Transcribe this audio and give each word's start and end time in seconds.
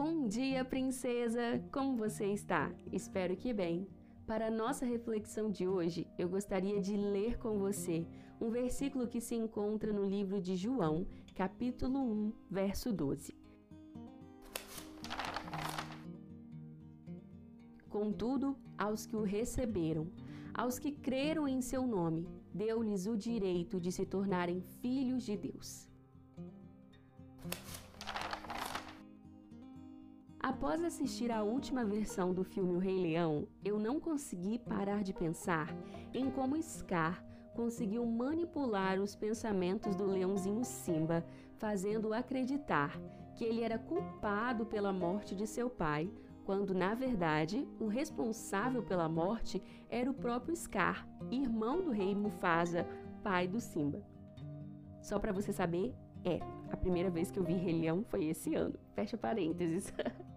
Bom 0.00 0.28
dia, 0.28 0.64
princesa! 0.64 1.60
Como 1.72 1.96
você 1.96 2.26
está? 2.26 2.72
Espero 2.92 3.36
que 3.36 3.52
bem. 3.52 3.84
Para 4.28 4.48
nossa 4.48 4.86
reflexão 4.86 5.50
de 5.50 5.66
hoje, 5.66 6.06
eu 6.16 6.28
gostaria 6.28 6.80
de 6.80 6.96
ler 6.96 7.36
com 7.36 7.58
você 7.58 8.06
um 8.40 8.48
versículo 8.48 9.08
que 9.08 9.20
se 9.20 9.34
encontra 9.34 9.92
no 9.92 10.04
livro 10.04 10.40
de 10.40 10.54
João, 10.54 11.04
capítulo 11.34 11.98
1, 11.98 12.32
verso 12.48 12.92
12. 12.92 13.34
Contudo, 17.88 18.56
aos 18.78 19.04
que 19.04 19.16
o 19.16 19.22
receberam, 19.24 20.06
aos 20.54 20.78
que 20.78 20.92
creram 20.92 21.48
em 21.48 21.60
seu 21.60 21.84
nome, 21.84 22.24
deu-lhes 22.54 23.08
o 23.08 23.16
direito 23.16 23.80
de 23.80 23.90
se 23.90 24.06
tornarem 24.06 24.60
filhos 24.60 25.24
de 25.24 25.36
Deus. 25.36 25.87
Após 30.48 30.82
assistir 30.82 31.30
à 31.30 31.42
última 31.42 31.84
versão 31.84 32.32
do 32.32 32.42
filme 32.42 32.74
O 32.74 32.78
Rei 32.78 32.98
Leão, 32.98 33.46
eu 33.62 33.78
não 33.78 34.00
consegui 34.00 34.58
parar 34.58 35.02
de 35.02 35.12
pensar 35.12 35.76
em 36.14 36.30
como 36.30 36.60
Scar 36.62 37.22
conseguiu 37.54 38.06
manipular 38.06 38.98
os 38.98 39.14
pensamentos 39.14 39.94
do 39.94 40.06
leãozinho 40.06 40.64
Simba, 40.64 41.22
fazendo-o 41.58 42.14
acreditar 42.14 42.98
que 43.34 43.44
ele 43.44 43.62
era 43.62 43.78
culpado 43.78 44.64
pela 44.64 44.90
morte 44.90 45.36
de 45.36 45.46
seu 45.46 45.68
pai, 45.68 46.10
quando 46.46 46.72
na 46.72 46.94
verdade 46.94 47.68
o 47.78 47.86
responsável 47.86 48.82
pela 48.82 49.06
morte 49.06 49.62
era 49.90 50.10
o 50.10 50.14
próprio 50.14 50.56
Scar, 50.56 51.06
irmão 51.30 51.82
do 51.84 51.90
rei 51.90 52.14
Mufasa, 52.14 52.86
pai 53.22 53.46
do 53.46 53.60
Simba. 53.60 54.02
Só 55.02 55.18
para 55.18 55.30
você 55.30 55.52
saber, 55.52 55.94
é, 56.24 56.40
a 56.72 56.76
primeira 56.76 57.10
vez 57.10 57.30
que 57.30 57.38
eu 57.38 57.44
vi 57.44 57.52
Rei 57.52 57.80
Leão 57.80 58.02
foi 58.02 58.24
esse 58.24 58.54
ano. 58.54 58.78
Fecha 58.94 59.18
parênteses. 59.18 59.92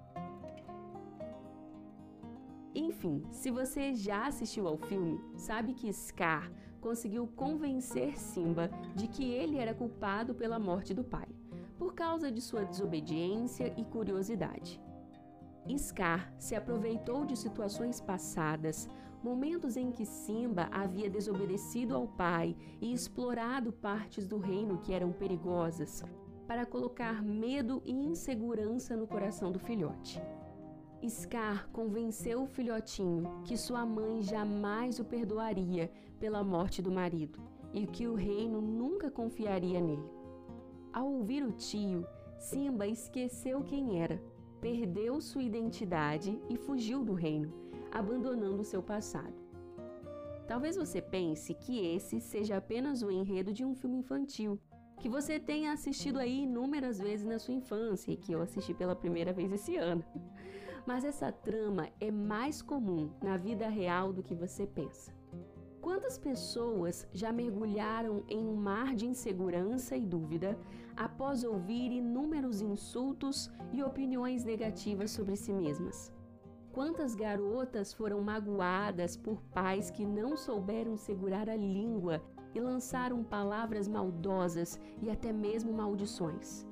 Enfim, 2.81 3.23
se 3.29 3.51
você 3.51 3.93
já 3.93 4.25
assistiu 4.25 4.67
ao 4.67 4.75
filme, 4.75 5.21
sabe 5.35 5.75
que 5.75 5.93
Scar 5.93 6.51
conseguiu 6.81 7.27
convencer 7.27 8.17
Simba 8.17 8.71
de 8.95 9.07
que 9.07 9.23
ele 9.23 9.59
era 9.59 9.71
culpado 9.71 10.33
pela 10.33 10.57
morte 10.57 10.91
do 10.91 11.03
pai, 11.03 11.27
por 11.77 11.93
causa 11.93 12.31
de 12.31 12.41
sua 12.41 12.65
desobediência 12.65 13.71
e 13.77 13.85
curiosidade. 13.85 14.81
Scar 15.77 16.33
se 16.39 16.55
aproveitou 16.55 17.23
de 17.23 17.37
situações 17.37 18.01
passadas, 18.01 18.89
momentos 19.23 19.77
em 19.77 19.91
que 19.91 20.03
Simba 20.03 20.67
havia 20.71 21.07
desobedecido 21.07 21.95
ao 21.95 22.07
pai 22.07 22.57
e 22.81 22.91
explorado 22.91 23.71
partes 23.71 24.27
do 24.27 24.39
reino 24.39 24.79
que 24.79 24.91
eram 24.91 25.11
perigosas, 25.11 26.03
para 26.47 26.65
colocar 26.65 27.21
medo 27.21 27.79
e 27.85 27.91
insegurança 27.91 28.97
no 28.97 29.05
coração 29.05 29.51
do 29.51 29.59
filhote. 29.59 30.19
Scar 31.09 31.67
convenceu 31.71 32.43
o 32.43 32.47
filhotinho 32.47 33.41
que 33.43 33.57
sua 33.57 33.85
mãe 33.85 34.21
jamais 34.21 34.99
o 34.99 35.05
perdoaria 35.05 35.91
pela 36.19 36.43
morte 36.43 36.81
do 36.81 36.91
marido 36.91 37.39
e 37.73 37.87
que 37.87 38.07
o 38.07 38.13
reino 38.13 38.61
nunca 38.61 39.09
confiaria 39.09 39.79
nele. 39.79 40.09
Ao 40.93 41.07
ouvir 41.07 41.43
o 41.43 41.51
tio, 41.51 42.05
Simba 42.37 42.87
esqueceu 42.87 43.63
quem 43.63 44.01
era, 44.01 44.21
perdeu 44.59 45.19
sua 45.21 45.43
identidade 45.43 46.39
e 46.49 46.57
fugiu 46.57 47.03
do 47.03 47.13
reino, 47.13 47.51
abandonando 47.91 48.63
seu 48.63 48.83
passado. 48.83 49.33
Talvez 50.47 50.75
você 50.75 51.01
pense 51.01 51.53
que 51.53 51.79
esse 51.95 52.19
seja 52.19 52.57
apenas 52.57 53.01
o 53.01 53.09
enredo 53.09 53.53
de 53.53 53.63
um 53.63 53.73
filme 53.73 53.97
infantil, 53.97 54.59
que 54.99 55.09
você 55.09 55.39
tenha 55.39 55.71
assistido 55.71 56.19
aí 56.19 56.43
inúmeras 56.43 56.99
vezes 56.99 57.25
na 57.25 57.39
sua 57.39 57.53
infância 57.53 58.11
e 58.11 58.17
que 58.17 58.33
eu 58.33 58.41
assisti 58.41 58.73
pela 58.73 58.95
primeira 58.95 59.33
vez 59.33 59.51
esse 59.51 59.77
ano. 59.77 60.03
Mas 60.85 61.03
essa 61.03 61.31
trama 61.31 61.89
é 61.99 62.09
mais 62.09 62.61
comum 62.61 63.11
na 63.21 63.37
vida 63.37 63.67
real 63.67 64.11
do 64.11 64.23
que 64.23 64.35
você 64.35 64.65
pensa. 64.65 65.13
Quantas 65.81 66.17
pessoas 66.17 67.07
já 67.11 67.31
mergulharam 67.31 68.23
em 68.27 68.45
um 68.45 68.55
mar 68.55 68.95
de 68.95 69.07
insegurança 69.07 69.95
e 69.95 70.05
dúvida 70.05 70.57
após 70.95 71.43
ouvir 71.43 71.91
inúmeros 71.91 72.61
insultos 72.61 73.51
e 73.71 73.81
opiniões 73.81 74.43
negativas 74.43 75.09
sobre 75.11 75.35
si 75.35 75.51
mesmas? 75.51 76.13
Quantas 76.71 77.15
garotas 77.15 77.93
foram 77.93 78.21
magoadas 78.21 79.17
por 79.17 79.41
pais 79.53 79.89
que 79.89 80.05
não 80.05 80.37
souberam 80.37 80.95
segurar 80.95 81.49
a 81.49 81.55
língua 81.55 82.23
e 82.53 82.59
lançaram 82.59 83.23
palavras 83.23 83.87
maldosas 83.87 84.79
e 85.01 85.09
até 85.09 85.33
mesmo 85.33 85.73
maldições? 85.73 86.65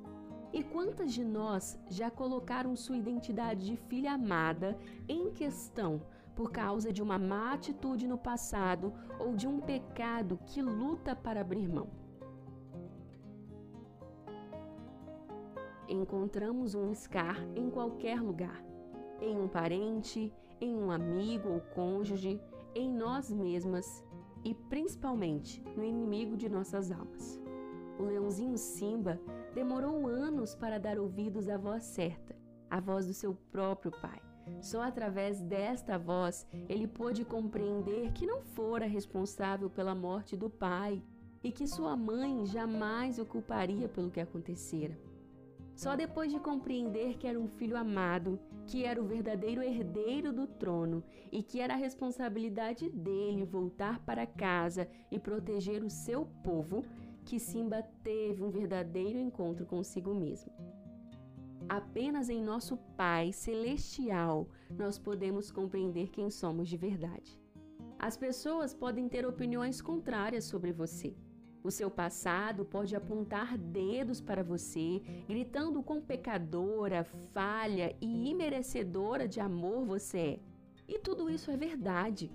E 0.51 0.63
quantas 0.63 1.13
de 1.13 1.23
nós 1.23 1.79
já 1.89 2.09
colocaram 2.09 2.75
sua 2.75 2.97
identidade 2.97 3.65
de 3.65 3.75
filha 3.75 4.13
amada 4.13 4.77
em 5.07 5.31
questão 5.31 6.01
por 6.35 6.51
causa 6.51 6.91
de 6.91 7.03
uma 7.03 7.19
má 7.19 7.53
atitude 7.53 8.07
no 8.07 8.17
passado 8.17 8.93
ou 9.19 9.35
de 9.35 9.47
um 9.47 9.59
pecado 9.59 10.39
que 10.47 10.61
luta 10.61 11.15
para 11.15 11.41
abrir 11.41 11.67
mão? 11.67 11.87
Encontramos 15.87 16.75
um 16.75 16.93
Scar 16.93 17.37
em 17.55 17.69
qualquer 17.69 18.21
lugar, 18.21 18.63
em 19.21 19.39
um 19.39 19.47
parente, 19.47 20.33
em 20.61 20.75
um 20.75 20.91
amigo 20.91 21.49
ou 21.49 21.61
cônjuge, 21.61 22.39
em 22.75 22.91
nós 22.91 23.31
mesmas 23.31 24.03
e 24.43 24.53
principalmente 24.53 25.63
no 25.75 25.83
inimigo 25.83 26.37
de 26.37 26.47
nossas 26.47 26.91
almas. 26.91 27.39
O 27.99 28.03
leãozinho 28.03 28.57
Simba 28.57 29.19
demorou 29.53 30.07
anos 30.07 30.55
para 30.55 30.79
dar 30.79 30.97
ouvidos 30.97 31.49
à 31.49 31.57
voz 31.57 31.83
certa, 31.83 32.33
a 32.69 32.79
voz 32.79 33.05
do 33.05 33.13
seu 33.13 33.35
próprio 33.51 33.91
pai. 33.91 34.21
Só 34.61 34.81
através 34.81 35.41
desta 35.41 35.97
voz 35.97 36.47
ele 36.69 36.87
pôde 36.87 37.25
compreender 37.25 38.13
que 38.13 38.25
não 38.25 38.41
fora 38.41 38.85
responsável 38.85 39.69
pela 39.69 39.93
morte 39.93 40.37
do 40.37 40.49
pai 40.49 41.03
e 41.43 41.51
que 41.51 41.67
sua 41.67 41.95
mãe 41.97 42.45
jamais 42.45 43.19
o 43.19 43.25
culparia 43.25 43.89
pelo 43.89 44.09
que 44.09 44.21
acontecera. 44.21 44.97
Só 45.75 45.95
depois 45.95 46.31
de 46.31 46.39
compreender 46.39 47.17
que 47.17 47.25
era 47.25 47.39
um 47.39 47.47
filho 47.47 47.77
amado, 47.77 48.37
que 48.67 48.83
era 48.83 49.01
o 49.01 49.05
verdadeiro 49.05 49.61
herdeiro 49.61 50.33
do 50.33 50.45
trono 50.45 51.01
e 51.31 51.41
que 51.41 51.61
era 51.61 51.73
a 51.73 51.77
responsabilidade 51.77 52.89
dele 52.89 53.45
voltar 53.45 53.99
para 53.99 54.27
casa 54.27 54.89
e 55.09 55.17
proteger 55.17 55.81
o 55.81 55.89
seu 55.89 56.25
povo, 56.43 56.83
que 57.29 57.39
Simba 57.39 57.83
teve 58.03 58.43
um 58.43 58.49
verdadeiro 58.49 59.19
encontro 59.19 59.63
consigo 59.63 60.15
mesmo. 60.15 60.51
Apenas 61.69 62.27
em 62.27 62.41
nosso 62.41 62.75
Pai 62.97 63.31
Celestial 63.31 64.49
nós 64.75 64.97
podemos 64.97 65.51
compreender 65.51 66.09
quem 66.09 66.31
somos 66.31 66.67
de 66.67 66.75
verdade. 66.75 67.39
As 67.99 68.17
pessoas 68.17 68.73
podem 68.73 69.07
ter 69.07 69.27
opiniões 69.27 69.79
contrárias 69.79 70.45
sobre 70.45 70.71
você. 70.71 71.15
O 71.63 71.69
seu 71.69 71.91
passado 71.91 72.65
pode 72.65 72.95
apontar 72.95 73.59
dedos 73.59 74.19
para 74.19 74.41
você, 74.41 74.99
gritando 75.27 75.83
quão 75.83 76.01
pecadora, 76.01 77.03
falha 77.31 77.95
e 78.01 78.27
imerecedora 78.31 79.27
de 79.27 79.39
amor 79.39 79.85
você 79.85 80.17
é. 80.17 80.39
E 80.87 80.97
tudo 80.97 81.29
isso 81.29 81.51
é 81.51 81.57
verdade. 81.57 82.31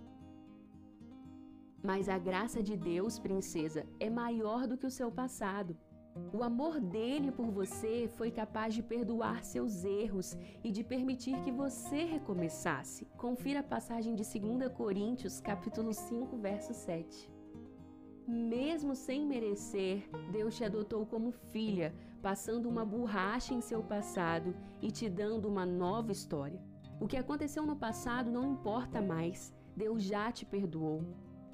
Mas 1.85 2.09
a 2.09 2.17
graça 2.17 2.63
de 2.63 2.79
Deus, 2.79 3.19
princesa, 3.19 3.85
é 4.01 4.09
maior 4.09 4.67
do 4.67 4.79
que 4.79 4.87
o 4.87 4.91
seu 4.91 5.13
passado. 5.13 5.77
O 6.33 6.43
amor 6.43 6.81
dele 6.81 7.31
por 7.31 7.51
você 7.51 8.09
foi 8.17 8.31
capaz 8.31 8.73
de 8.73 8.83
perdoar 8.83 9.45
seus 9.45 9.85
erros 9.85 10.35
e 10.63 10.71
de 10.71 10.83
permitir 10.83 11.39
que 11.43 11.53
você 11.53 12.05
recomeçasse. 12.05 13.05
Confira 13.19 13.61
a 13.61 13.71
passagem 13.75 14.15
de 14.15 14.23
2 14.23 14.73
Coríntios, 14.73 15.41
capítulo 15.41 15.93
5, 15.93 16.39
verso 16.39 16.73
7. 16.73 17.31
Mesmo 18.27 18.95
sem 18.95 19.27
merecer, 19.27 20.09
Deus 20.33 20.57
te 20.57 20.65
adotou 20.65 21.05
como 21.05 21.33
filha, 21.33 21.95
passando 22.23 22.67
uma 22.67 22.87
borracha 22.87 23.53
em 23.53 23.61
seu 23.61 23.83
passado 23.83 24.57
e 24.81 24.91
te 24.91 25.11
dando 25.11 25.47
uma 25.47 25.67
nova 25.67 26.13
história. 26.13 26.63
O 26.99 27.07
que 27.07 27.19
aconteceu 27.19 27.67
no 27.67 27.77
passado 27.77 28.31
não 28.31 28.53
importa 28.55 29.03
mais, 29.03 29.53
Deus 29.77 30.03
já 30.03 30.33
te 30.33 30.47
perdoou 30.47 31.05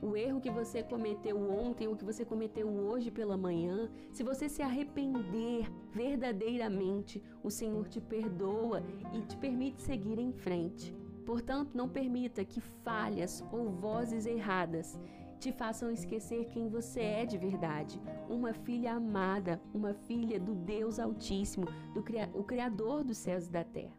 o 0.03 0.17
erro 0.17 0.41
que 0.41 0.51
você 0.51 0.83
cometeu 0.83 1.37
ontem, 1.51 1.87
o 1.89 1.97
que 1.97 2.05
você 2.05 2.25
cometeu 2.25 2.69
hoje 2.69 3.11
pela 3.11 3.37
manhã, 3.37 3.91
se 4.13 4.23
você 4.23 4.49
se 4.49 4.63
arrepender 4.63 5.71
verdadeiramente, 5.93 7.23
o 7.43 7.51
Senhor 7.51 7.87
te 7.89 8.01
perdoa 8.01 8.83
e 9.13 9.23
te 9.23 9.37
permite 9.37 9.83
seguir 9.83 10.19
em 10.19 10.33
frente. 10.33 10.95
Portanto, 11.27 11.71
não 11.75 11.89
permita 11.89 12.45
que 12.45 12.61
falhas 12.61 13.45
ou 13.53 13.71
vozes 13.71 14.27
erradas 14.27 14.99
te 15.39 15.53
façam 15.53 15.91
esquecer 15.91 16.47
quem 16.47 16.69
você 16.69 17.01
é 17.01 17.27
de 17.27 17.39
verdade. 17.39 18.01
Uma 18.29 18.53
filha 18.53 18.93
amada, 18.93 19.61
uma 19.73 19.95
filha 19.95 20.39
do 20.39 20.55
Deus 20.55 20.99
Altíssimo, 20.99 21.67
do 21.95 22.05
o 22.35 22.45
Criador 22.45 23.05
dos 23.05 23.17
céus 23.17 23.47
e 23.47 23.51
da 23.51 23.65
terra. 23.65 23.97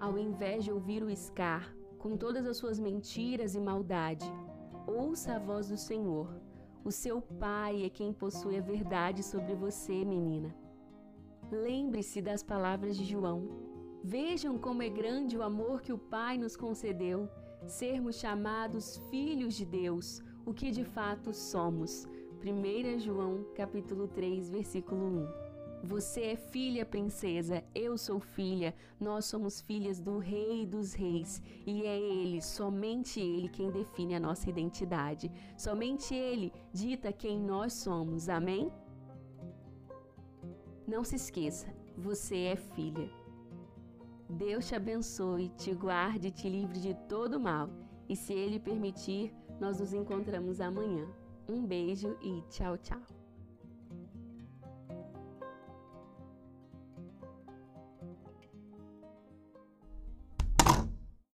Ao 0.00 0.18
invés 0.18 0.64
de 0.64 0.72
ouvir 0.72 1.02
o 1.02 1.16
Scar, 1.16 1.72
com 1.98 2.16
todas 2.16 2.46
as 2.46 2.56
suas 2.56 2.78
mentiras 2.78 3.54
e 3.54 3.60
maldade, 3.60 4.24
Ouça 4.88 5.34
a 5.34 5.38
voz 5.38 5.68
do 5.68 5.76
Senhor. 5.76 6.40
O 6.82 6.90
seu 6.90 7.20
Pai 7.20 7.84
é 7.84 7.90
quem 7.90 8.10
possui 8.10 8.56
a 8.56 8.62
verdade 8.62 9.22
sobre 9.22 9.54
você, 9.54 10.02
menina. 10.02 10.56
Lembre-se 11.52 12.22
das 12.22 12.42
palavras 12.42 12.96
de 12.96 13.04
João. 13.04 13.50
Vejam 14.02 14.56
como 14.56 14.82
é 14.82 14.88
grande 14.88 15.36
o 15.36 15.42
amor 15.42 15.82
que 15.82 15.92
o 15.92 15.98
Pai 15.98 16.38
nos 16.38 16.56
concedeu, 16.56 17.28
sermos 17.66 18.16
chamados 18.16 18.96
filhos 19.10 19.52
de 19.56 19.66
Deus, 19.66 20.22
o 20.46 20.54
que 20.54 20.70
de 20.70 20.84
fato 20.84 21.34
somos. 21.34 22.08
1 22.42 22.98
João 22.98 23.44
capítulo 23.54 24.08
3, 24.08 24.48
versículo 24.48 25.04
1. 25.04 25.47
Você 25.82 26.22
é 26.22 26.36
filha, 26.36 26.84
princesa, 26.84 27.62
eu 27.74 27.96
sou 27.96 28.18
filha, 28.18 28.74
nós 28.98 29.26
somos 29.26 29.60
filhas 29.60 30.00
do 30.00 30.18
Rei 30.18 30.66
dos 30.66 30.92
Reis 30.92 31.40
e 31.64 31.82
é 31.82 31.98
Ele, 31.98 32.42
somente 32.42 33.20
Ele, 33.20 33.48
quem 33.48 33.70
define 33.70 34.16
a 34.16 34.20
nossa 34.20 34.50
identidade. 34.50 35.30
Somente 35.56 36.14
Ele 36.14 36.52
dita 36.72 37.12
quem 37.12 37.38
nós 37.38 37.72
somos, 37.74 38.28
amém? 38.28 38.70
Não 40.86 41.04
se 41.04 41.16
esqueça, 41.16 41.72
você 41.96 42.36
é 42.36 42.56
filha. 42.56 43.08
Deus 44.28 44.66
te 44.66 44.74
abençoe, 44.74 45.48
te 45.50 45.72
guarde 45.72 46.30
te 46.30 46.48
livre 46.48 46.80
de 46.80 46.94
todo 47.08 47.40
mal. 47.40 47.70
E 48.08 48.16
se 48.16 48.32
Ele 48.32 48.58
permitir, 48.58 49.32
nós 49.60 49.78
nos 49.78 49.92
encontramos 49.92 50.60
amanhã. 50.60 51.06
Um 51.48 51.64
beijo 51.64 52.16
e 52.20 52.42
tchau, 52.50 52.76
tchau. 52.78 53.17